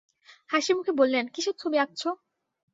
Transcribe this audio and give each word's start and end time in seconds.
হাসিমুখে 0.49 0.93
বললেন, 0.99 1.25
কিসের 1.33 1.55
ছবি 1.61 1.77
আঁকছ? 1.77 2.01